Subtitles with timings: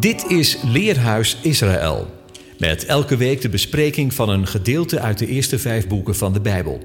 [0.00, 2.10] Dit is Leerhuis Israël.
[2.58, 6.40] Met elke week de bespreking van een gedeelte uit de eerste vijf boeken van de
[6.40, 6.80] Bijbel.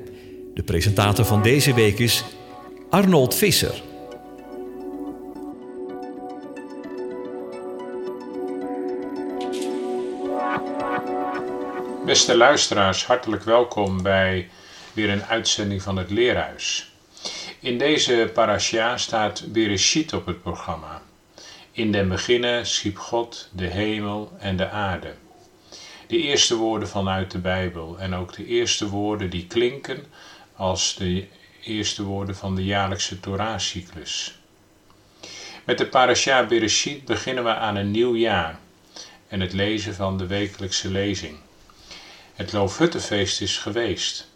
[0.54, 2.24] De presentator van deze week is
[2.90, 3.82] Arnold Visser.
[12.06, 14.50] Beste luisteraars, hartelijk welkom bij
[14.94, 16.92] weer een uitzending van het Leerhuis.
[17.60, 21.02] In deze parasha staat Bereshit op het programma.
[21.82, 25.14] In den beginnen schiep God de hemel en de aarde.
[26.08, 30.06] De eerste woorden vanuit de Bijbel en ook de eerste woorden die klinken
[30.56, 31.28] als de
[31.64, 34.40] eerste woorden van de jaarlijkse Torah-cyclus.
[35.64, 38.60] Met de parasha Bereshit beginnen we aan een nieuw jaar
[39.28, 41.38] en het lezen van de wekelijkse lezing.
[42.34, 44.28] Het Loofhuttenfeest is geweest.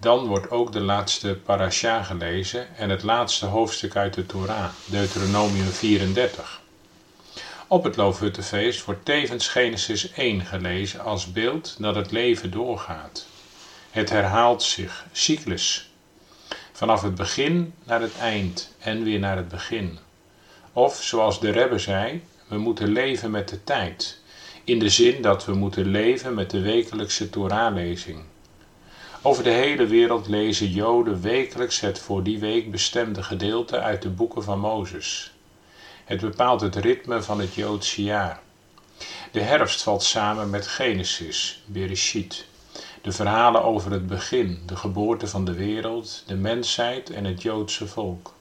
[0.00, 5.72] Dan wordt ook de laatste parasha gelezen en het laatste hoofdstuk uit de Torah, Deuteronomium
[5.72, 6.61] 34.
[7.72, 13.26] Op het Loofhuttenfeest wordt tevens Genesis 1 gelezen als beeld dat het leven doorgaat.
[13.90, 15.90] Het herhaalt zich, cyclus.
[16.72, 19.98] Vanaf het begin naar het eind en weer naar het begin.
[20.72, 24.18] Of zoals de Rebbe zei, we moeten leven met de tijd.
[24.64, 28.22] In de zin dat we moeten leven met de wekelijkse Torahlezing.
[29.22, 34.10] Over de hele wereld lezen Joden wekelijks het voor die week bestemde gedeelte uit de
[34.10, 35.31] boeken van Mozes.
[36.12, 38.40] Het bepaalt het ritme van het Joodse jaar.
[39.30, 42.46] De herfst valt samen met Genesis, Bereshit.
[43.02, 47.86] De verhalen over het begin, de geboorte van de wereld, de mensheid en het Joodse
[47.86, 48.34] volk.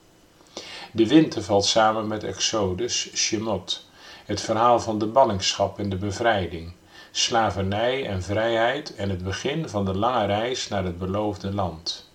[0.92, 3.86] De winter valt samen met Exodus, Shemot,
[4.26, 6.74] het verhaal van de ballingschap en de bevrijding,
[7.12, 12.10] slavernij en vrijheid en het begin van de lange reis naar het beloofde land.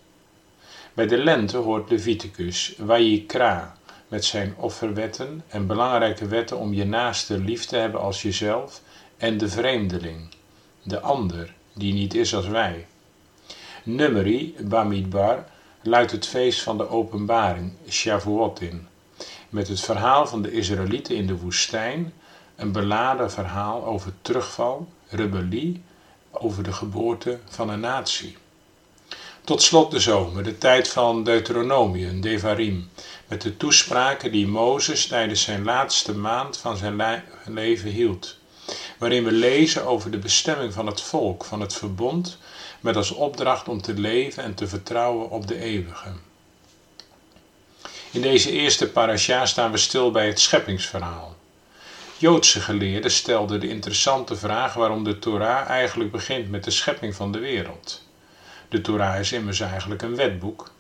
[0.95, 3.77] Bij de lente hoort Leviticus, Wayikra,
[4.09, 8.81] met zijn offerwetten en belangrijke wetten om je naaste lief te hebben als jezelf
[9.17, 10.35] en de vreemdeling,
[10.83, 12.87] de ander, die niet is als wij.
[13.83, 15.45] Numeri, Bamidbar,
[15.83, 18.89] luidt het feest van de openbaring, Shavuot in,
[19.49, 22.13] met het verhaal van de Israëlieten in de woestijn,
[22.57, 25.83] een beladen verhaal over terugval, rebellie,
[26.31, 28.37] over de geboorte van een natie.
[29.45, 32.91] Tot slot de zomer, de tijd van Deuteronomium, Devarim,
[33.27, 38.37] met de toespraken die Mozes tijdens zijn laatste maand van zijn leven hield,
[38.99, 42.39] waarin we lezen over de bestemming van het volk, van het verbond,
[42.81, 46.09] met als opdracht om te leven en te vertrouwen op de eeuwige.
[48.11, 51.37] In deze eerste parasha staan we stil bij het scheppingsverhaal.
[52.19, 57.33] Joodse geleerden stelden de interessante vraag waarom de Torah eigenlijk begint met de schepping van
[57.33, 58.03] de wereld.
[58.69, 60.71] De Torah is immers eigenlijk een wetboek.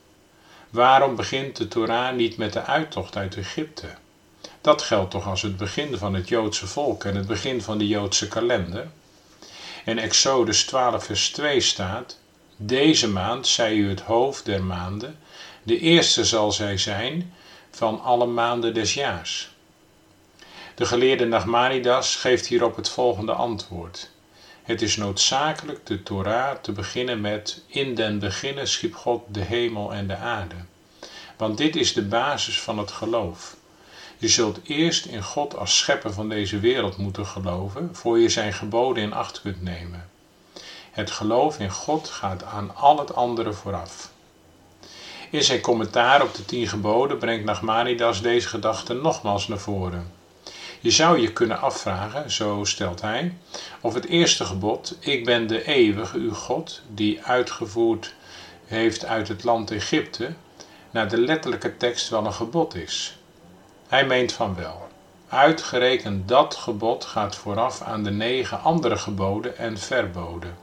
[0.70, 3.86] Waarom begint de Torah niet met de uittocht uit Egypte?
[4.60, 7.86] Dat geldt toch als het begin van het Joodse volk en het begin van de
[7.86, 8.88] Joodse kalender?
[9.84, 12.18] In Exodus 12, vers 2 staat:
[12.56, 15.18] Deze maand zij u het hoofd der maanden,
[15.62, 17.34] de eerste zal zij zijn
[17.70, 19.50] van alle maanden des jaars.
[20.74, 24.10] De geleerde Nachmanidas geeft hierop het volgende antwoord.
[24.66, 29.92] Het is noodzakelijk de Torah te beginnen met In den beginnen schiep God de hemel
[29.92, 30.54] en de aarde.
[31.36, 33.56] Want dit is de basis van het geloof.
[34.18, 38.52] Je zult eerst in God als schepper van deze wereld moeten geloven, voor je zijn
[38.52, 40.08] geboden in acht kunt nemen.
[40.90, 44.10] Het geloof in God gaat aan al het andere vooraf.
[45.30, 50.15] In zijn commentaar op de tien geboden brengt Nachmanidas deze gedachte nogmaals naar voren.
[50.80, 53.34] Je zou je kunnen afvragen, zo stelt hij,
[53.80, 58.14] of het eerste gebod, ik ben de eeuwige uw God, die uitgevoerd
[58.66, 60.34] heeft uit het land Egypte,
[60.90, 63.18] naar de letterlijke tekst wel een gebod is.
[63.88, 64.88] Hij meent van wel.
[65.28, 70.56] Uitgerekend dat gebod gaat vooraf aan de negen andere geboden en verboden.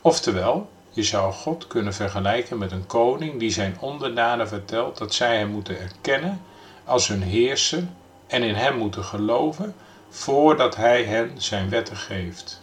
[0.00, 5.36] Oftewel, je zou God kunnen vergelijken met een koning die zijn onderdanen vertelt dat zij
[5.36, 6.42] hem moeten erkennen
[6.84, 7.82] als hun heerser
[8.28, 9.74] en in hem moeten geloven
[10.08, 12.60] voordat hij hen zijn wetten geeft.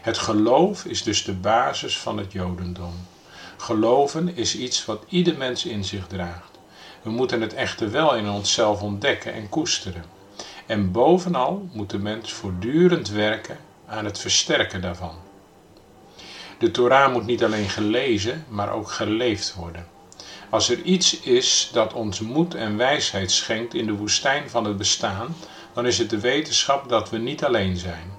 [0.00, 2.94] Het geloof is dus de basis van het Jodendom.
[3.56, 6.58] Geloven is iets wat ieder mens in zich draagt.
[7.02, 10.04] We moeten het echter wel in onszelf ontdekken en koesteren.
[10.66, 15.14] En bovenal moet de mens voortdurend werken aan het versterken daarvan.
[16.58, 19.86] De Torah moet niet alleen gelezen, maar ook geleefd worden.
[20.50, 24.76] Als er iets is dat ons moed en wijsheid schenkt in de woestijn van het
[24.76, 25.36] bestaan,
[25.72, 28.12] dan is het de wetenschap dat we niet alleen zijn.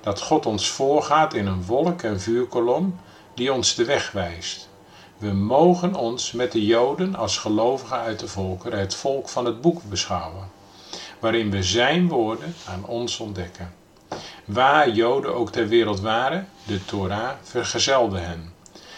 [0.00, 3.00] Dat God ons voorgaat in een wolk en vuurkolom
[3.34, 4.68] die ons de weg wijst.
[5.18, 9.60] We mogen ons met de Joden als gelovigen uit de volkeren het volk van het
[9.60, 10.50] boek beschouwen.
[11.18, 13.74] waarin we Zijn woorden aan ons ontdekken.
[14.44, 18.52] Waar Joden ook ter wereld waren, de Torah vergezelde hen.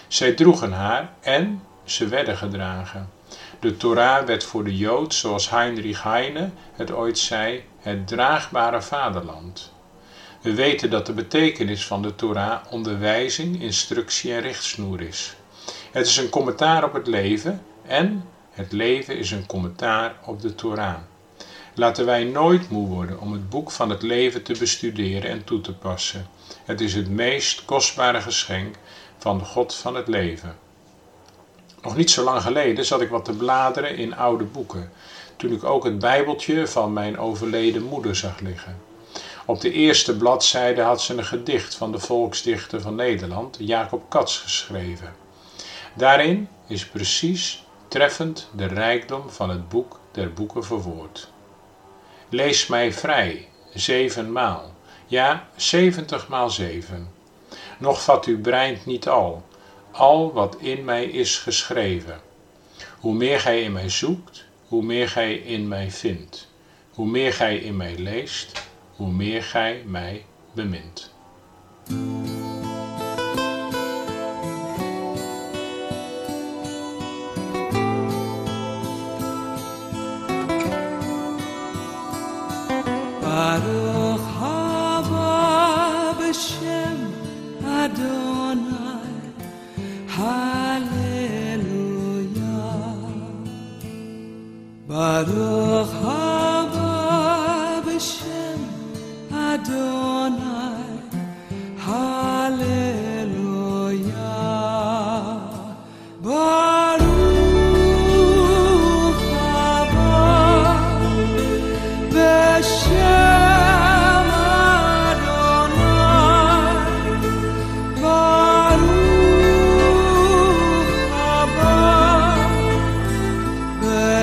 [0.09, 3.11] Zij droegen haar en ze werden gedragen.
[3.61, 9.73] De Torah werd voor de Jood, zoals Heinrich Heine het ooit zei, het draagbare vaderland.
[10.41, 15.37] We weten dat de betekenis van de Torah onderwijzing, instructie en richtsnoer is.
[15.91, 20.55] Het is een commentaar op het leven en het leven is een commentaar op de
[20.55, 20.97] Torah.
[21.75, 25.61] Laten wij nooit moe worden om het boek van het leven te bestuderen en toe
[25.61, 26.27] te passen.
[26.65, 28.77] Het is het meest kostbare geschenk
[29.19, 30.57] van de God van het leven.
[31.83, 34.93] Nog niet zo lang geleden zat ik wat te bladeren in oude boeken,
[35.37, 38.81] toen ik ook het Bijbeltje van mijn overleden moeder zag liggen.
[39.47, 44.39] Op de eerste bladzijde had ze een gedicht van de volksdichter van Nederland, Jacob Cats,
[44.39, 45.15] geschreven.
[45.95, 51.31] Daarin is precies treffend de rijkdom van het boek der boeken verwoord.
[52.29, 54.75] Lees mij vrij, zevenmaal,
[55.07, 57.11] ja, zeventig maal zeven.
[57.79, 59.43] Nog vat uw brein niet al,
[59.93, 62.21] al wat in mij is geschreven.
[63.01, 66.51] Hoe meer gij in mij zoekt, hoe meer gij in mij vindt.
[66.91, 68.63] Hoe meer gij in mij leest,
[68.97, 71.13] hoe meer gij mij bemint.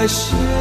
[0.09, 0.58] 是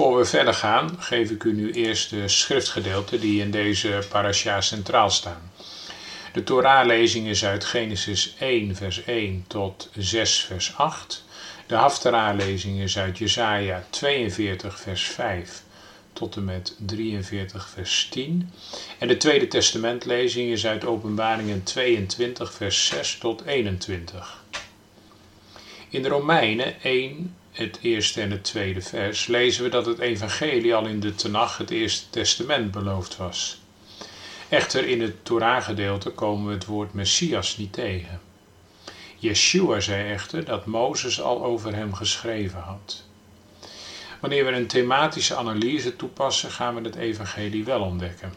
[0.00, 4.60] Voor we verder gaan, geef ik u nu eerst de schriftgedeelten die in deze parasha
[4.60, 5.52] centraal staan.
[6.32, 11.24] De Torah-lezing is uit Genesis 1, vers 1 tot 6, vers 8.
[11.66, 15.62] De Haftarah-lezing is uit Jesaja 42 vers 5
[16.12, 18.52] tot en met 43 vers 10.
[18.98, 24.44] En de Tweede Testamentlezing is uit Openbaringen 22 vers 6 tot 21.
[25.88, 30.74] In de Romeinen 1, het eerste en het tweede vers, lezen we dat het evangelie
[30.74, 33.60] al in de Tenach, het Eerste Testament, beloofd was.
[34.48, 38.20] Echter, in het Torah-gedeelte komen we het woord Messias niet tegen.
[39.18, 43.04] Yeshua zei echter dat Mozes al over hem geschreven had.
[44.20, 48.32] Wanneer we een thematische analyse toepassen, gaan we het evangelie wel ontdekken.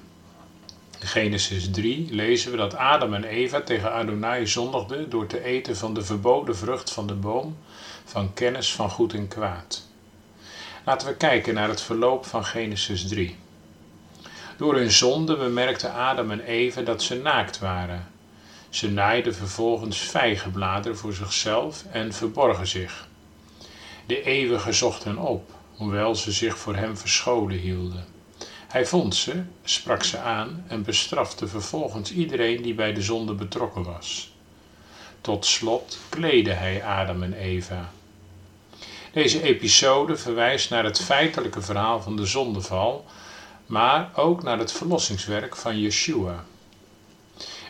[1.00, 5.78] In Genesis 3 lezen we dat Adam en Eva tegen Adonai zondigden door te eten
[5.78, 7.58] van de verboden vrucht van de boom
[8.06, 9.88] van kennis van goed en kwaad.
[10.86, 13.36] Laten we kijken naar het verloop van Genesis 3.
[14.58, 18.08] Door hun zonde bemerkten Adam en Eva dat ze naakt waren.
[18.70, 23.08] Ze naaiden vervolgens vijgenbladeren voor zichzelf en verborgen zich.
[24.06, 28.06] De eeuwige zocht hen op, hoewel ze zich voor hem verscholen hielden.
[28.68, 33.84] Hij vond ze, sprak ze aan en bestrafte vervolgens iedereen die bij de zonde betrokken
[33.84, 34.33] was.
[35.24, 37.92] Tot slot kleedde hij Adam en Eva.
[39.12, 43.06] Deze episode verwijst naar het feitelijke verhaal van de zondeval,
[43.66, 46.44] maar ook naar het verlossingswerk van Yeshua.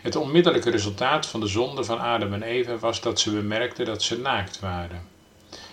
[0.01, 4.03] Het onmiddellijke resultaat van de zonde van Adam en Eva was dat ze bemerkten dat
[4.03, 5.07] ze naakt waren.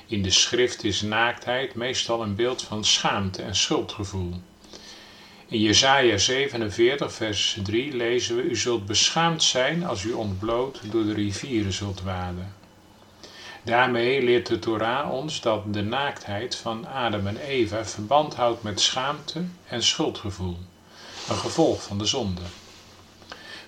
[0.06, 4.34] In de schrift is naaktheid meestal een beeld van schaamte en schuldgevoel.
[5.50, 11.04] In Jesaja 47 vers 3 lezen we, U zult beschaamd zijn als u ontbloot door
[11.04, 12.54] de rivieren zult waden.
[13.62, 18.80] Daarmee leert de Torah ons dat de naaktheid van Adam en Eva verband houdt met
[18.80, 20.58] schaamte en schuldgevoel,
[21.28, 22.42] een gevolg van de zonde.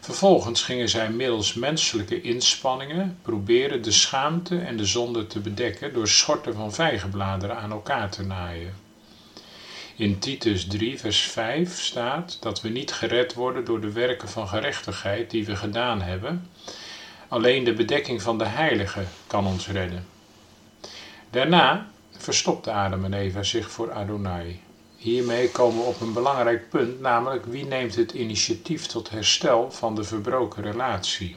[0.00, 6.08] Vervolgens gingen zij middels menselijke inspanningen proberen de schaamte en de zonde te bedekken door
[6.08, 8.74] schorten van vijgenbladeren aan elkaar te naaien.
[9.96, 14.48] In Titus 3, vers 5 staat dat we niet gered worden door de werken van
[14.48, 16.50] gerechtigheid die we gedaan hebben.
[17.28, 20.06] Alleen de bedekking van de heilige kan ons redden.
[21.30, 24.60] Daarna verstopte Adam en Eva zich voor Adonai.
[24.96, 29.94] Hiermee komen we op een belangrijk punt, namelijk wie neemt het initiatief tot herstel van
[29.94, 31.36] de verbroken relatie.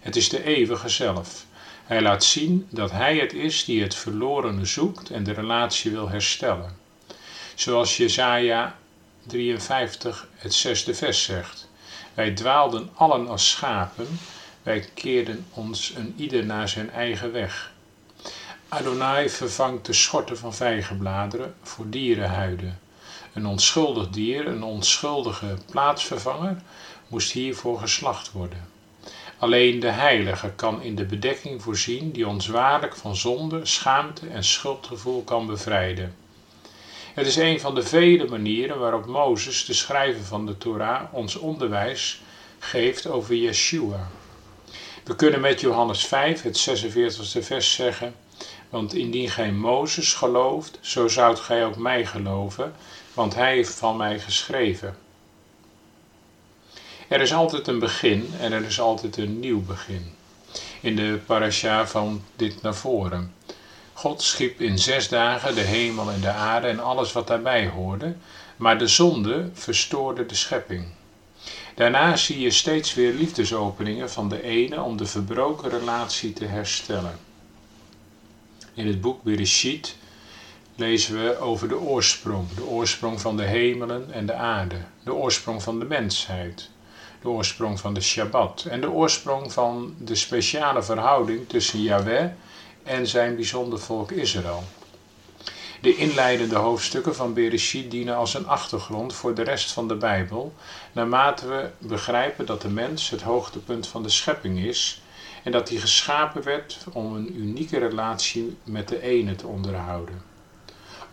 [0.00, 1.46] Het is de eeuwige zelf.
[1.84, 6.08] Hij laat zien dat hij het is die het verlorene zoekt en de relatie wil
[6.08, 6.76] herstellen.
[7.54, 8.76] Zoals Jesaja
[9.26, 11.68] 53 het zesde vers zegt.
[12.14, 14.18] Wij dwaalden allen als schapen,
[14.62, 17.72] wij keerden ons een ieder naar zijn eigen weg.
[18.68, 22.78] Adonai vervangt de schorten van vijgenbladeren voor dierenhuiden.
[23.32, 26.62] Een onschuldig dier, een onschuldige plaatsvervanger,
[27.08, 28.73] moest hiervoor geslacht worden.
[29.44, 34.44] Alleen de Heilige kan in de bedekking voorzien die ons waarlijk van zonde, schaamte en
[34.44, 36.14] schuldgevoel kan bevrijden.
[37.14, 41.36] Het is een van de vele manieren waarop Mozes, de schrijver van de Torah, ons
[41.36, 42.22] onderwijs
[42.58, 44.08] geeft over Yeshua.
[45.04, 48.14] We kunnen met Johannes 5, het 46e vers zeggen:
[48.68, 52.74] Want indien gij Mozes gelooft, zo zoudt gij ook mij geloven,
[53.14, 55.03] want hij heeft van mij geschreven.
[57.08, 60.12] Er is altijd een begin en er is altijd een nieuw begin.
[60.80, 63.34] In de parasha van dit naar voren.
[63.92, 68.14] God schiep in zes dagen de hemel en de aarde en alles wat daarbij hoorde,
[68.56, 70.86] maar de zonde verstoorde de schepping.
[71.74, 77.18] Daarna zie je steeds weer liefdesopeningen van de ene om de verbroken relatie te herstellen.
[78.74, 79.96] In het boek Bereshit
[80.76, 85.62] lezen we over de oorsprong, de oorsprong van de hemelen en de aarde, de oorsprong
[85.62, 86.70] van de mensheid,
[87.24, 92.30] de oorsprong van de Shabbat en de oorsprong van de speciale verhouding tussen Yahweh
[92.82, 94.64] en zijn bijzonder volk Israël.
[95.80, 100.54] De inleidende hoofdstukken van Bereshit dienen als een achtergrond voor de rest van de Bijbel,
[100.92, 105.02] naarmate we begrijpen dat de mens het hoogtepunt van de schepping is
[105.42, 110.22] en dat hij geschapen werd om een unieke relatie met de ene te onderhouden.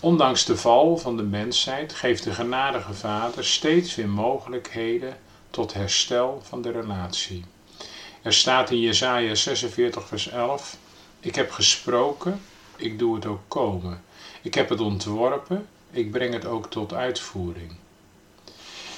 [0.01, 5.17] Ondanks de val van de mensheid geeft de genadige Vader steeds weer mogelijkheden
[5.51, 7.45] tot herstel van de relatie.
[8.21, 10.77] Er staat in Jesaja 46 vers 11:
[11.19, 12.41] Ik heb gesproken,
[12.75, 14.03] ik doe het ook komen.
[14.41, 17.71] Ik heb het ontworpen, ik breng het ook tot uitvoering.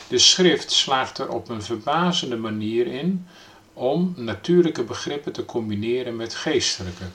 [0.08, 3.28] De schrift slaagt er op een verbazende manier in
[3.74, 7.06] om natuurlijke begrippen te combineren met geestelijke.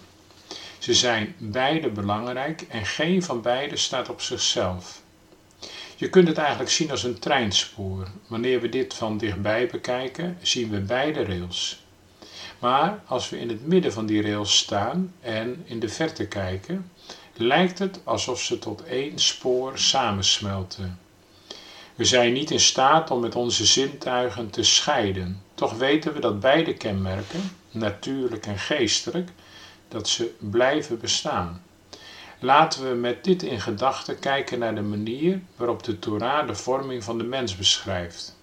[0.79, 5.03] Ze zijn beide belangrijk en geen van beide staat op zichzelf.
[5.99, 8.09] Je kunt het eigenlijk zien als een treinspoor.
[8.27, 11.83] Wanneer we dit van dichtbij bekijken, zien we beide rails.
[12.59, 16.91] Maar als we in het midden van die rails staan en in de verte kijken,
[17.35, 20.99] lijkt het alsof ze tot één spoor samensmelten.
[21.95, 25.43] We zijn niet in staat om met onze zintuigen te scheiden.
[25.55, 29.31] Toch weten we dat beide kenmerken, natuurlijk en geestelijk,
[29.89, 31.63] dat ze blijven bestaan.
[32.41, 37.05] Laten we met dit in gedachten kijken naar de manier waarop de Torah de vorming
[37.05, 38.37] van de mens beschrijft.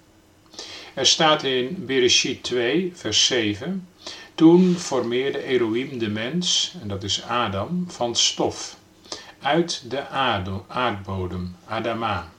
[0.93, 3.87] Er staat in Bereshit 2, vers 7:
[4.35, 8.77] Toen formeerde Elohim de mens, en dat is Adam, van stof,
[9.41, 10.07] uit de
[10.67, 12.31] aardbodem, Adama,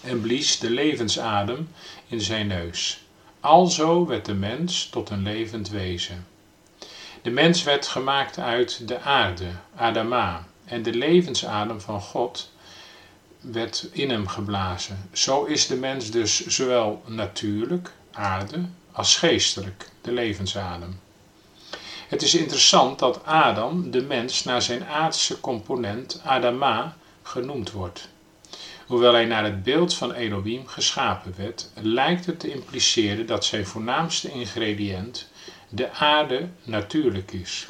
[0.00, 1.68] en blies de levensadem
[2.06, 3.04] in zijn neus.
[3.40, 6.26] Alzo werd de mens tot een levend wezen.
[7.22, 12.50] De mens werd gemaakt uit de aarde, Adama, en de levensadem van God
[13.40, 15.08] werd in hem geblazen.
[15.12, 21.00] Zo is de mens dus zowel natuurlijk, aarde, als geestelijk, de levensadem.
[22.08, 28.08] Het is interessant dat Adam, de mens, naar zijn aardse component Adama genoemd wordt.
[28.86, 33.66] Hoewel hij naar het beeld van Elohim geschapen werd, lijkt het te impliceren dat zijn
[33.66, 35.28] voornaamste ingrediënt
[35.68, 37.66] de aarde natuurlijk is.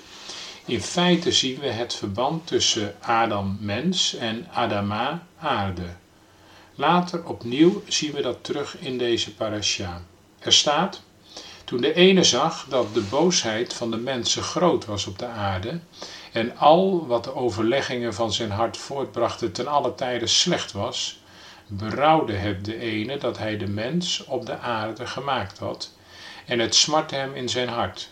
[0.67, 5.87] In feite zien we het verband tussen Adam mens en Adama aarde.
[6.75, 10.03] Later opnieuw zien we dat terug in deze parasha.
[10.39, 11.03] Er staat:
[11.65, 15.81] Toen de ene zag dat de boosheid van de mensen groot was op de aarde
[16.33, 21.21] en al wat de overleggingen van zijn hart voortbrachten ten alle tijde slecht was,
[21.67, 25.93] berouwde het de ene dat hij de mens op de aarde gemaakt had
[26.47, 28.11] en het smartte hem in zijn hart.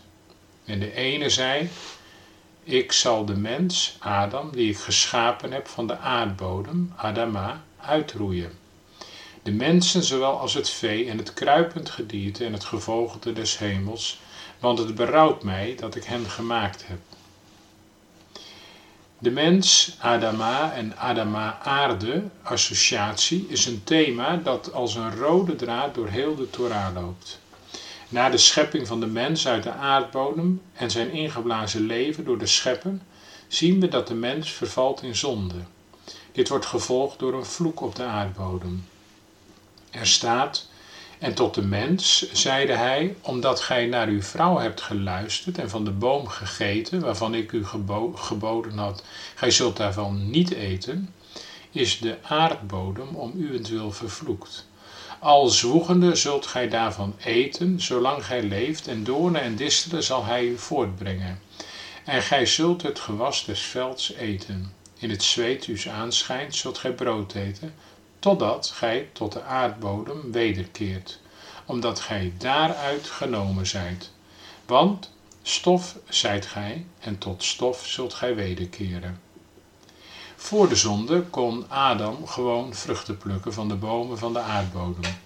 [0.65, 1.69] En de ene zei:
[2.65, 8.53] ik zal de mens, Adam, die ik geschapen heb van de aardbodem, Adama, uitroeien.
[9.43, 14.21] De mensen zowel als het vee en het kruipend gedierte en het gevogelte des hemels,
[14.59, 16.99] want het berouwt mij dat ik hen gemaakt heb.
[19.19, 25.95] De mens, Adama en Adama aarde, associatie, is een thema dat als een rode draad
[25.95, 27.41] door heel de Torah loopt.
[28.13, 32.47] Na de schepping van de mens uit de aardbodem en zijn ingeblazen leven door de
[32.47, 32.99] schepper,
[33.49, 35.55] zien we dat de mens vervalt in zonde.
[36.33, 38.87] Dit wordt gevolgd door een vloek op de aardbodem.
[39.91, 40.69] Er staat:
[41.19, 45.85] En tot de mens zeide hij: Omdat gij naar uw vrouw hebt geluisterd en van
[45.85, 47.65] de boom gegeten, waarvan ik u
[48.15, 51.15] geboden had, gij zult daarvan niet eten,
[51.71, 54.67] is de aardbodem om uwentwil vervloekt.
[55.23, 60.45] Al zwoegende zult gij daarvan eten, zolang gij leeft, en doornen en distelen zal hij
[60.45, 61.41] u voortbrengen.
[62.05, 64.75] En gij zult het gewas des velds eten.
[64.99, 67.75] In het zweet uws aanschijnt zult gij brood eten,
[68.19, 71.19] totdat gij tot de aardbodem wederkeert,
[71.67, 74.11] omdat gij daaruit genomen zijt.
[74.67, 75.11] Want
[75.43, 79.21] stof zijt gij, en tot stof zult gij wederkeren.
[80.43, 85.19] Voor de zonde kon Adam gewoon vruchten plukken van de bomen van de aardbodem.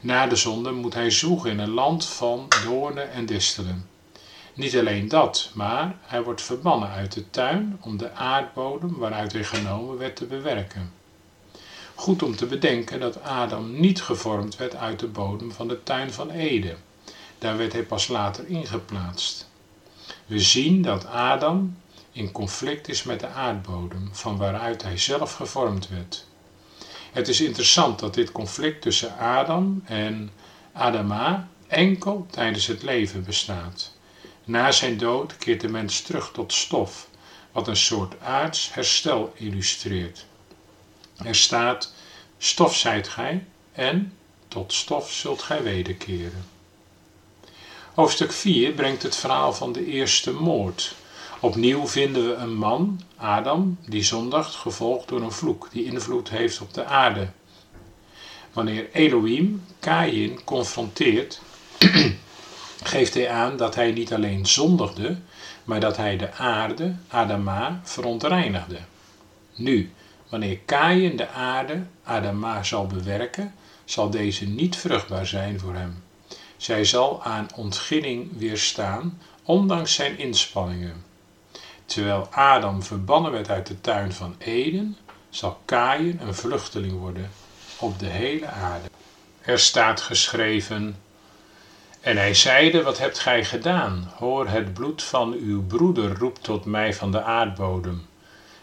[0.00, 3.88] Na de zonde moet hij zoeken in een land van doornen en distelen.
[4.54, 9.44] Niet alleen dat, maar hij wordt verbannen uit de tuin om de aardbodem waaruit hij
[9.44, 10.92] genomen werd te bewerken.
[11.94, 16.12] Goed om te bedenken dat Adam niet gevormd werd uit de bodem van de tuin
[16.12, 16.76] van Eden.
[17.38, 19.48] Daar werd hij pas later ingeplaatst.
[20.26, 21.76] We zien dat Adam
[22.14, 26.26] in conflict is met de aardbodem, van waaruit hij zelf gevormd werd.
[27.12, 30.30] Het is interessant dat dit conflict tussen Adam en
[30.72, 33.92] Adama enkel tijdens het leven bestaat.
[34.44, 37.08] Na zijn dood keert de mens terug tot stof,
[37.52, 40.26] wat een soort aards herstel illustreert.
[41.16, 41.94] Er staat:
[42.38, 44.16] Stof zijt gij en
[44.48, 46.44] tot stof zult gij wederkeren.
[47.94, 50.94] Hoofdstuk 4 brengt het verhaal van de eerste moord,
[51.44, 56.60] Opnieuw vinden we een man, Adam, die zondigt, gevolgd door een vloek die invloed heeft
[56.60, 57.28] op de aarde.
[58.52, 61.40] Wanneer Elohim Kain confronteert,
[62.92, 65.16] geeft hij aan dat hij niet alleen zondigde,
[65.64, 68.78] maar dat hij de aarde, Adama, verontreinigde.
[69.54, 69.92] Nu,
[70.28, 73.54] wanneer Kain de aarde, Adama, zal bewerken,
[73.84, 76.02] zal deze niet vruchtbaar zijn voor hem.
[76.56, 81.12] Zij zal aan ontginning weerstaan, ondanks zijn inspanningen.
[81.86, 84.96] Terwijl Adam verbannen werd uit de tuin van Eden,
[85.30, 87.30] zal Kaïn een vluchteling worden
[87.78, 88.88] op de hele aarde.
[89.40, 90.96] Er staat geschreven:
[92.00, 94.12] En hij zeide: Wat hebt gij gedaan?
[94.16, 98.06] Hoor, het bloed van uw broeder roept tot mij van de aardbodem.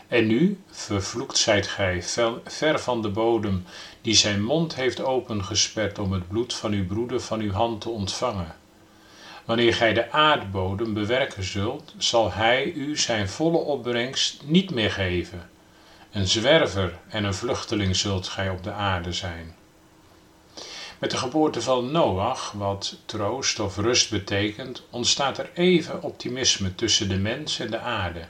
[0.07, 2.03] En nu, vervloekt zijt gij,
[2.45, 3.65] ver van de bodem,
[4.01, 7.89] die zijn mond heeft opengesperd om het bloed van uw broeder van uw hand te
[7.89, 8.55] ontvangen.
[9.51, 15.49] Wanneer gij de aardbodem bewerken zult, zal hij u zijn volle opbrengst niet meer geven.
[16.11, 19.55] Een zwerver en een vluchteling zult gij op de aarde zijn.
[20.99, 27.09] Met de geboorte van Noach, wat troost of rust betekent, ontstaat er even optimisme tussen
[27.09, 28.25] de mens en de aarde.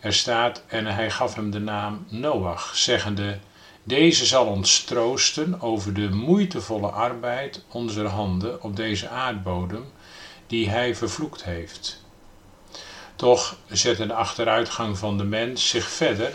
[0.00, 3.38] Er staat, en hij gaf hem de naam Noach, zeggende,
[3.88, 9.84] deze zal ons troosten over de moeitevolle arbeid onze handen op deze aardbodem,
[10.46, 12.04] die hij vervloekt heeft.
[13.16, 16.32] Toch zette de achteruitgang van de mens zich verder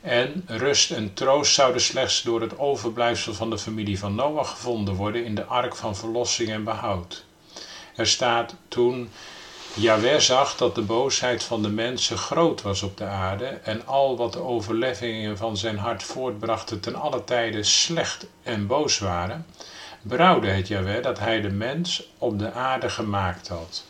[0.00, 4.94] en rust en troost zouden slechts door het overblijfsel van de familie van Noach gevonden
[4.94, 7.24] worden in de ark van verlossing en behoud.
[7.96, 9.08] Er staat toen
[9.76, 14.16] Jaweh zag dat de boosheid van de mensen groot was op de aarde en al
[14.16, 19.46] wat de overlevingen van zijn hart voortbrachten ten alle tijden slecht en boos waren,
[20.02, 23.84] berouwde het Jaweh dat hij de mens op de aarde gemaakt had.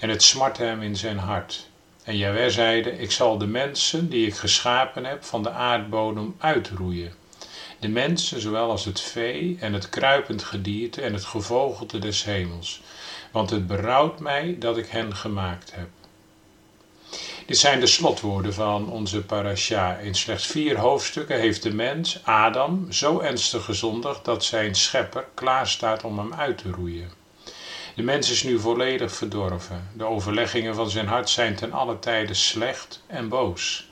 [0.00, 1.66] En het smartte hem in zijn hart.
[2.02, 7.14] En Jaweh zeide, ik zal de mensen die ik geschapen heb van de aardbodem uitroeien.
[7.80, 12.80] De mensen, zowel als het vee en het kruipend gedierte en het gevogelte des hemels.
[13.30, 15.88] Want het berouwt mij dat ik hen gemaakt heb.
[17.46, 19.96] Dit zijn de slotwoorden van onze parasha.
[19.96, 25.66] In slechts vier hoofdstukken heeft de mens, Adam, zo ernstig gezondigd dat zijn schepper klaar
[25.66, 27.10] staat om hem uit te roeien.
[27.94, 29.88] De mens is nu volledig verdorven.
[29.92, 33.88] De overleggingen van zijn hart zijn ten alle tijde slecht en boos.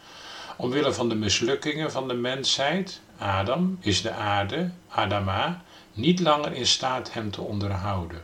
[0.56, 6.66] Omwille van de mislukkingen van de mensheid, Adam, is de aarde, Adama, niet langer in
[6.66, 8.22] staat hem te onderhouden.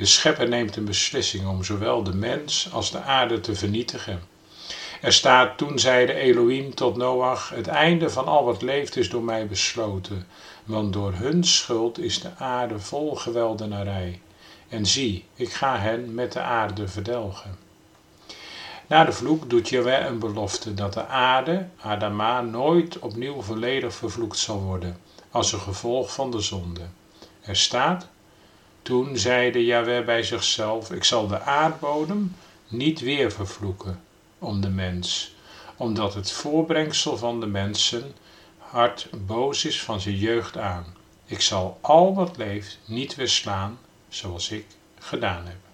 [0.00, 4.22] De schepper neemt een beslissing om zowel de mens als de aarde te vernietigen.
[5.00, 9.22] Er staat, toen zeide Elohim tot Noach, het einde van al wat leeft is door
[9.22, 10.26] mij besloten,
[10.64, 14.20] want door hun schuld is de aarde vol geweldenarij.
[14.68, 17.58] En zie, ik ga hen met de aarde verdelgen.
[18.86, 24.38] Na de vloek doet Jaweh een belofte dat de aarde, Adama, nooit opnieuw volledig vervloekt
[24.38, 24.96] zal worden,
[25.30, 26.82] als een gevolg van de zonde.
[27.40, 28.08] Er staat,
[28.90, 32.36] toen zeide Jaweh bij zichzelf, ik zal de aardbodem
[32.68, 34.02] niet weer vervloeken
[34.38, 35.34] om de mens,
[35.76, 38.14] omdat het voorbrengsel van de mensen
[38.58, 40.84] hart boos is van zijn jeugd aan.
[41.24, 44.66] Ik zal al wat leeft niet weer slaan, zoals ik
[44.98, 45.69] gedaan heb.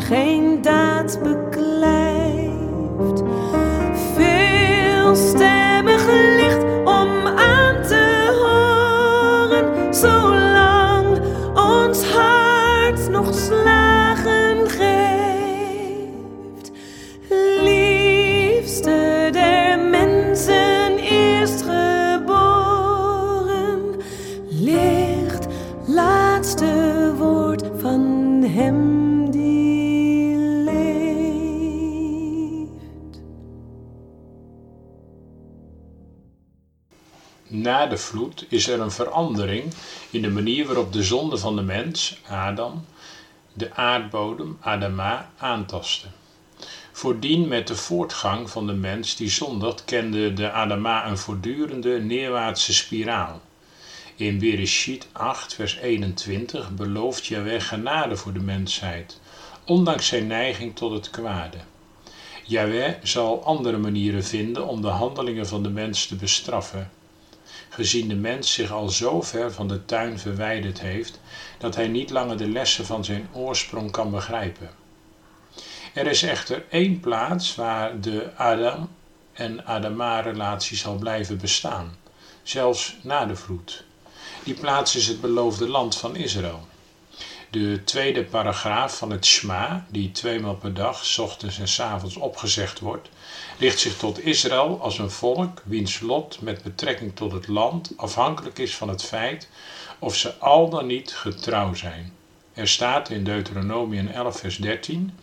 [0.00, 3.22] Geen daad beklijft.
[37.90, 39.72] De is er een verandering
[40.10, 42.84] in de manier waarop de zonde van de mens, Adam,
[43.52, 46.06] de aardbodem, Adama, aantastte.
[46.92, 52.74] Voordien met de voortgang van de mens die zondigt, kende de Adama een voortdurende neerwaartse
[52.74, 53.40] spiraal.
[54.16, 59.20] In Bereshit 8, vers 21 belooft Yahweh genade voor de mensheid,
[59.64, 61.56] ondanks zijn neiging tot het kwade.
[62.44, 66.90] Yahweh zal andere manieren vinden om de handelingen van de mens te bestraffen.
[67.80, 71.20] Gezien de mens zich al zo ver van de tuin verwijderd heeft
[71.58, 74.70] dat hij niet langer de lessen van zijn oorsprong kan begrijpen.
[75.94, 78.88] Er is echter één plaats waar de Adam
[79.32, 81.96] en Adama-relatie zal blijven bestaan,
[82.42, 83.84] zelfs na de vloed.
[84.44, 86.68] Die plaats is het beloofde land van Israël.
[87.50, 92.16] De tweede paragraaf van het Shma, die tweemaal per dag, s ochtends en s avonds
[92.16, 93.08] opgezegd wordt,
[93.58, 98.58] richt zich tot Israël als een volk wiens lot met betrekking tot het land afhankelijk
[98.58, 99.48] is van het feit
[99.98, 102.12] of ze al dan niet getrouw zijn.
[102.54, 105.18] Er staat in Deuteronomium 11, vers 13: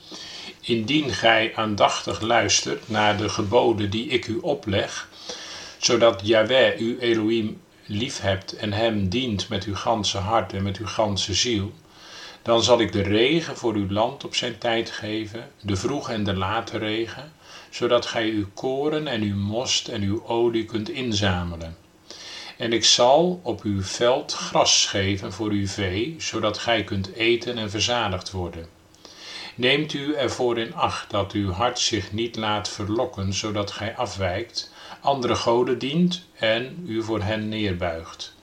[0.62, 5.10] Indien gij aandachtig luistert naar de geboden die ik u opleg,
[5.78, 10.88] zodat Yahweh uw Elohim liefhebt en hem dient met uw ganse hart en met uw
[10.88, 11.72] ganse ziel,
[12.48, 16.24] dan zal ik de regen voor uw land op zijn tijd geven, de vroege en
[16.24, 17.34] de late regen,
[17.70, 21.78] zodat gij uw koren en uw most en uw olie kunt inzamelen.
[22.58, 27.58] En ik zal op uw veld gras geven voor uw vee, zodat gij kunt eten
[27.58, 28.68] en verzadigd worden.
[29.56, 34.74] Neemt u ervoor in acht dat uw hart zich niet laat verlokken, zodat gij afwijkt,
[35.02, 38.37] andere goden dient en u voor hen neerbuigt.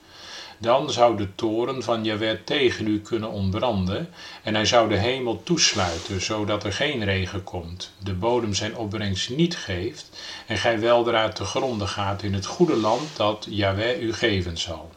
[0.57, 4.09] Dan zou de toren van Jaweh tegen u kunnen ontbranden
[4.43, 9.29] en hij zou de hemel toesluiten, zodat er geen regen komt, de bodem zijn opbrengst
[9.29, 10.09] niet geeft
[10.47, 14.91] en gij weldra te gronden gaat in het goede land dat Jaweh u geven zal.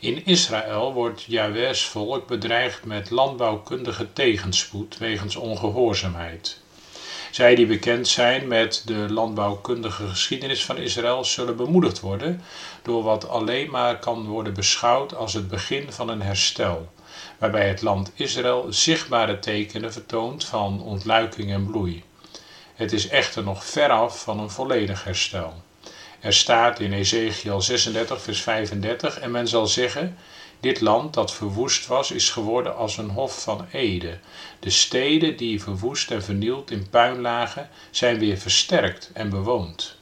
[0.00, 6.60] In Israël wordt Jahweh's volk bedreigd met landbouwkundige tegenspoed wegens ongehoorzaamheid.
[7.30, 12.40] Zij die bekend zijn met de landbouwkundige geschiedenis van Israël zullen bemoedigd worden
[12.82, 16.92] door wat alleen maar kan worden beschouwd als het begin van een herstel,
[17.38, 22.02] waarbij het land Israël zichtbare tekenen vertoont van ontluiking en bloei.
[22.74, 25.62] Het is echter nog veraf van een volledig herstel.
[26.20, 30.18] Er staat in Ezekiel 36, vers 35, en men zal zeggen:
[30.60, 34.18] Dit land dat verwoest was, is geworden als een hof van Ede.
[34.60, 39.96] De steden die verwoest en vernield in puin lagen, zijn weer versterkt en bewoond.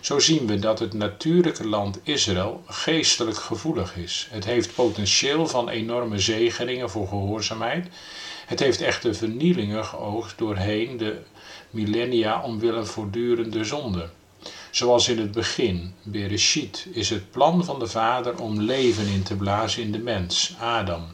[0.00, 4.28] Zo zien we dat het natuurlijke land Israël geestelijk gevoelig is.
[4.30, 7.88] Het heeft potentieel van enorme zegeningen voor gehoorzaamheid.
[8.46, 11.20] Het heeft echte vernielingen geoogst doorheen de
[11.70, 14.08] millennia omwille voortdurende zonde.
[14.76, 19.36] Zoals in het begin, Bereshit, is het plan van de Vader om leven in te
[19.36, 21.04] blazen in de mens, Adam.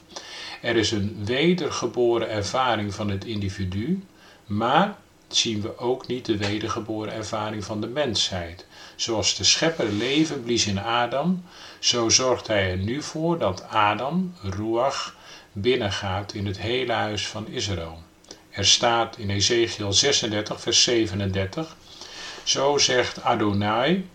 [0.60, 4.02] Er is een wedergeboren ervaring van het individu,
[4.46, 4.96] maar
[5.28, 8.66] zien we ook niet de wedergeboren ervaring van de mensheid.
[8.96, 11.44] Zoals de schepper leven blies in Adam,
[11.78, 15.16] zo zorgt hij er nu voor dat Adam, Ruach,
[15.52, 18.02] binnengaat in het hele huis van Israël.
[18.50, 21.76] Er staat in Ezekiel 36, vers 37.
[22.44, 24.08] Zo zegt Adonai,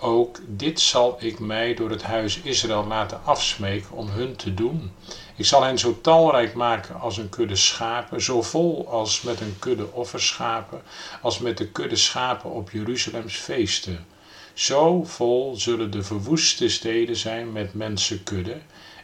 [0.00, 4.92] ook dit zal ik mij door het huis Israël laten afsmeken om hun te doen.
[5.36, 9.56] Ik zal hen zo talrijk maken als een kudde schapen, zo vol als met een
[9.58, 10.82] kudde offerschapen,
[11.22, 14.06] als met de kudde schapen op Jeruzalems feesten.
[14.54, 18.56] Zo vol zullen de verwoeste steden zijn met mensenkudde,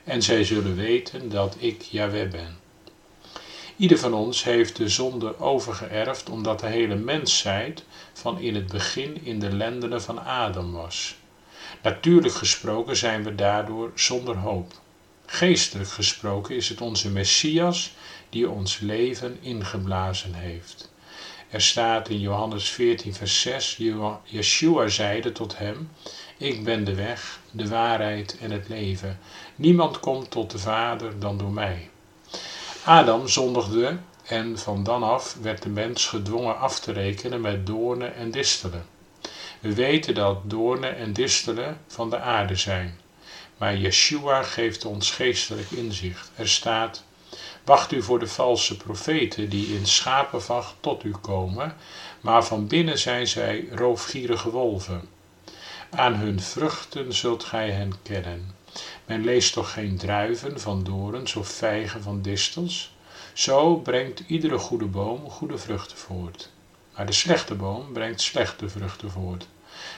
[0.04, 2.58] en zij zullen weten dat ik Jahweh ben.
[3.76, 7.84] Ieder van ons heeft de zonde overgeërfd omdat de hele mensheid
[8.18, 11.16] van in het begin in de lendenen van Adam was.
[11.82, 14.72] Natuurlijk gesproken zijn we daardoor zonder hoop.
[15.26, 17.92] Geestelijk gesproken is het onze Messias
[18.30, 20.92] die ons leven ingeblazen heeft.
[21.50, 23.80] Er staat in Johannes 14, vers 6,
[24.24, 25.90] Yeshua zeide tot hem,
[26.36, 29.18] ik ben de weg, de waarheid en het leven.
[29.56, 31.90] Niemand komt tot de Vader dan door mij.
[32.84, 33.98] Adam zondigde
[34.28, 38.86] en van dan af werd de mens gedwongen af te rekenen met doornen en distelen.
[39.60, 43.00] We weten dat doornen en distelen van de aarde zijn.
[43.56, 46.30] Maar Yeshua geeft ons geestelijk inzicht.
[46.34, 47.04] Er staat:
[47.64, 51.76] Wacht u voor de valse profeten die in schapenvacht tot u komen,
[52.20, 55.08] maar van binnen zijn zij roofgierige wolven.
[55.90, 58.56] Aan hun vruchten zult gij hen kennen.
[59.04, 62.96] Men leest toch geen druiven van dorens of vijgen van distels?
[63.38, 66.50] Zo brengt iedere goede boom goede vruchten voort.
[66.96, 69.46] Maar de slechte boom brengt slechte vruchten voort.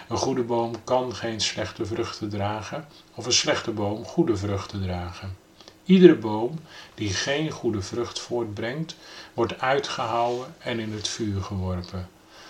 [0.08, 5.36] Een goede boom kan geen slechte vruchten dragen, of een slechte boom goede vruchten dragen.
[5.84, 6.58] Iedere boom
[6.94, 8.96] die geen goede vrucht voortbrengt,
[9.34, 12.08] wordt uitgehouwen en in het vuur geworpen.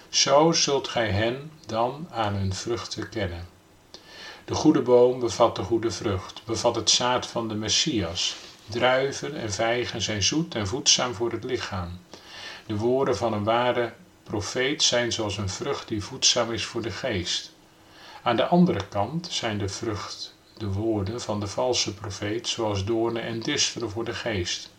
[0.08, 3.48] Zo zult gij hen dan aan hun vruchten kennen.
[4.44, 8.36] De goede boom bevat de goede vrucht, bevat het zaad van de Messias.
[8.70, 11.98] Druiven en vijgen zijn zoet en voedzaam voor het lichaam.
[12.66, 16.90] De woorden van een ware profeet zijn zoals een vrucht die voedzaam is voor de
[16.90, 17.52] geest.
[18.22, 23.22] Aan de andere kant zijn de vrucht, de woorden van de valse profeet, zoals doornen
[23.22, 24.70] en distelen voor de geest.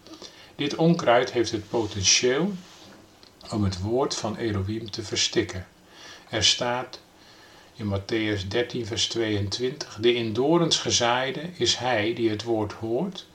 [0.56, 2.54] Dit onkruid heeft het potentieel
[3.52, 5.68] om het woord van Elohim te verstikken.
[6.30, 7.00] Er staat
[7.76, 13.26] in Matthäus 13, vers 22: De in dorens gezaaide is hij die het woord hoort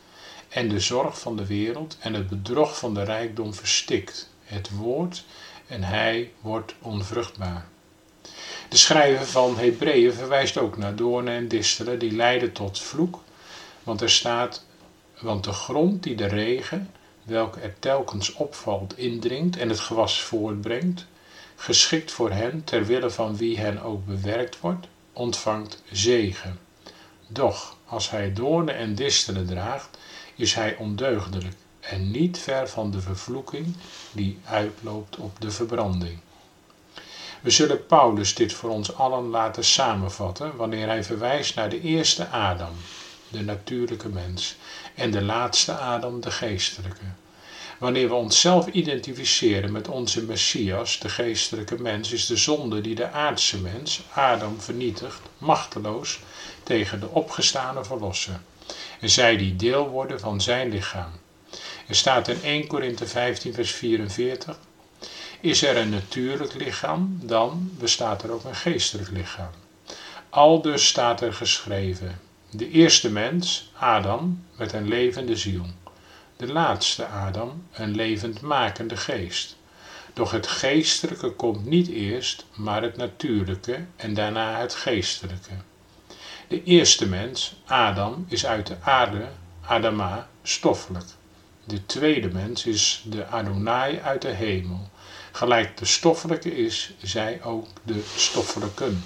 [0.57, 4.31] en de zorg van de wereld en het bedrog van de rijkdom verstikt.
[4.45, 5.25] Het woord
[5.67, 7.67] en hij wordt onvruchtbaar.
[8.69, 13.23] De schrijver van Hebreeën verwijst ook naar doornen en distelen die leiden tot vloek,
[13.83, 14.65] want er staat,
[15.21, 16.91] want de grond die de regen,
[17.23, 21.07] welke er telkens opvalt, indringt en het gewas voortbrengt,
[21.57, 26.59] geschikt voor hen, ter wille van wie hen ook bewerkt wordt, ontvangt zegen.
[27.27, 29.99] Doch als hij doornen en distelen draagt,
[30.37, 33.77] is hij ondeugdelijk en niet ver van de vervloeking
[34.13, 36.19] die uitloopt op de verbranding.
[37.41, 42.29] We zullen Paulus dit voor ons allen laten samenvatten wanneer hij verwijst naar de eerste
[42.29, 42.75] Adam,
[43.29, 44.57] de natuurlijke mens,
[44.95, 47.05] en de laatste Adam, de geestelijke.
[47.79, 53.11] Wanneer we onszelf identificeren met onze Messias, de geestelijke mens, is de zonde die de
[53.11, 56.21] aardse mens, Adam, vernietigt, machteloos
[56.63, 58.41] tegen de opgestane verlosser.
[59.01, 61.11] En zij die deel worden van zijn lichaam.
[61.87, 64.59] Er staat in 1 Korinthe 15 vers 44,
[65.41, 69.51] is er een natuurlijk lichaam, dan bestaat er ook een geestelijk lichaam.
[70.31, 75.67] Aldus staat er geschreven, de eerste mens, Adam, met een levende ziel
[76.37, 79.57] de laatste Adam, een levendmakende geest.
[80.15, 85.51] Doch het geestelijke komt niet eerst, maar het natuurlijke en daarna het geestelijke.
[86.49, 89.29] De eerste mens, Adam, is uit de aarde,
[89.67, 91.05] Adama, stoffelijk.
[91.65, 94.89] De tweede mens is de Adonai uit de hemel.
[95.33, 99.05] Gelijk de stoffelijke is, zij ook de stoffelijken.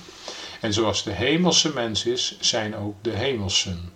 [0.61, 3.93] En zoals de hemelse mens is, zijn ook de hemelsen.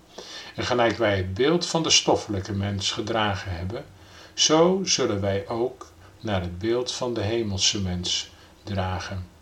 [0.55, 3.85] En gelijk wij het beeld van de stoffelijke mens gedragen hebben,
[4.35, 8.31] zo zullen wij ook naar het beeld van de hemelse mens
[8.63, 9.34] dragen.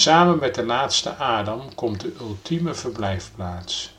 [0.00, 3.92] Samen met de laatste Adam komt de ultieme verblijfplaats.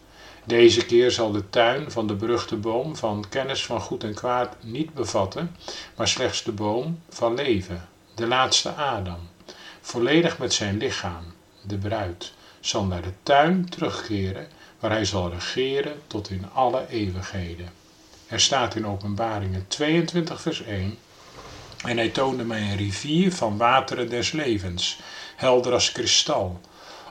[0.43, 4.55] Deze keer zal de tuin van de beruchte boom van kennis van goed en kwaad
[4.61, 5.55] niet bevatten,
[5.95, 9.19] maar slechts de boom van leven, de laatste Adam,
[9.81, 11.23] volledig met zijn lichaam,
[11.61, 14.47] de bruid, zal naar de tuin terugkeren
[14.79, 17.69] waar hij zal regeren tot in alle eeuwigheden.
[18.27, 20.97] Er staat in Openbaringen 22 vers 1
[21.85, 24.99] En hij toonde mij een rivier van wateren des levens,
[25.41, 26.59] helder als kristal,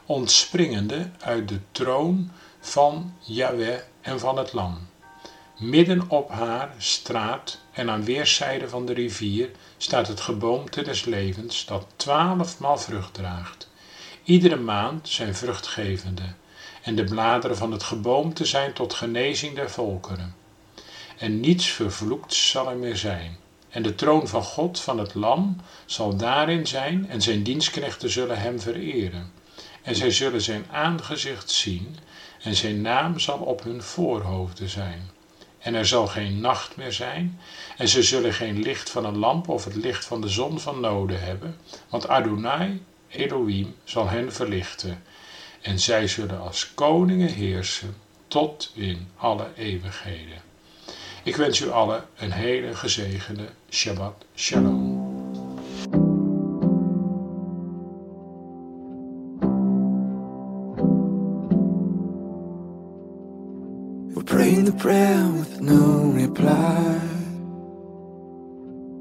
[0.06, 4.88] ontspringende uit de troon van Yahweh en van het Lam.
[5.58, 11.64] Midden op haar straat en aan weerszijden van de rivier staat het geboomte des levens
[11.64, 13.70] dat twaalfmaal vrucht draagt.
[14.24, 16.34] Iedere maand zijn vruchtgevende
[16.82, 20.34] en de bladeren van het geboomte zijn tot genezing der volkeren.
[21.18, 23.38] En niets vervloekt zal er meer zijn.
[23.70, 25.56] En de troon van God, van het Lam,
[25.86, 29.32] zal daarin zijn, en zijn dienstknechten zullen hem vereren.
[29.82, 31.96] En zij zullen zijn aangezicht zien,
[32.42, 35.10] en zijn naam zal op hun voorhoofden zijn.
[35.58, 37.40] En er zal geen nacht meer zijn,
[37.76, 40.80] en ze zullen geen licht van een lamp of het licht van de zon van
[40.80, 41.56] noden hebben,
[41.88, 45.02] want Adonai, Elohim, zal hen verlichten
[45.60, 47.96] en zij zullen als koningen heersen
[48.28, 50.49] tot in alle eeuwigheden.
[51.24, 55.08] Ik wens u allen een hele gezegende Shabbat Shalom.
[64.14, 66.98] We're praying the prayer with no reply.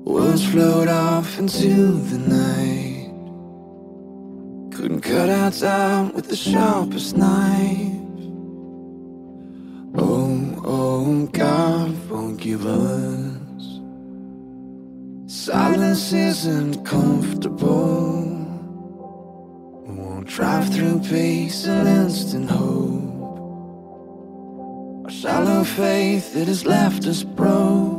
[0.03, 3.11] Words flowed off into the night.
[4.71, 7.98] Couldn't cut out time with the sharpest knife.
[12.53, 13.79] arguments.
[15.27, 18.21] Silence isn't comfortable.
[19.85, 23.09] We won't drive through peace and instant hope.
[25.05, 27.98] Our shallow faith, that has left us broke.